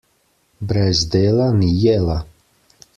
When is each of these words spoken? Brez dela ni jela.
Brez 0.71 1.03
dela 1.17 1.47
ni 1.59 1.69
jela. 1.85 2.19